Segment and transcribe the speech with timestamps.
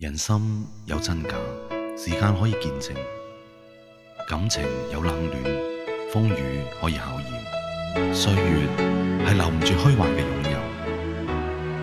[0.00, 1.30] 人心有真假，
[1.96, 2.94] 时间可以见证；
[4.28, 5.36] 感情有冷暖，
[6.12, 8.12] 风雨可以考验。
[8.14, 8.68] 岁月
[9.26, 10.58] 系留唔住虚幻嘅拥有，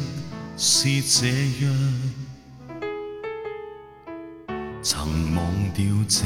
[0.55, 1.27] 是这
[1.65, 2.18] 样。
[4.81, 6.23] 曾忘掉这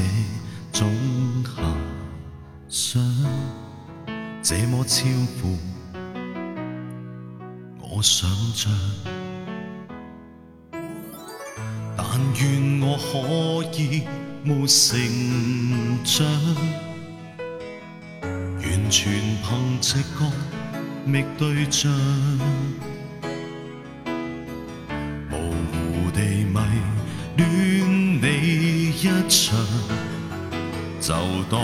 [0.72, 0.88] 种
[1.44, 1.60] 遐
[2.68, 3.26] 想，
[4.40, 5.04] 这么超
[5.42, 5.58] 乎
[7.82, 8.72] 我想象。
[11.96, 12.06] 但
[12.40, 14.04] 愿我可以
[14.44, 15.04] 没成
[16.04, 16.24] 长，
[18.22, 20.30] 完全凭直觉
[21.04, 21.90] 觅对象。
[29.04, 29.54] 一场，
[30.98, 31.12] 就
[31.50, 31.60] 当